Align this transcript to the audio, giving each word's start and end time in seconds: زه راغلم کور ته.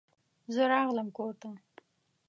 زه 0.53 0.61
راغلم 0.71 1.07
کور 1.17 1.33
ته. 1.41 1.49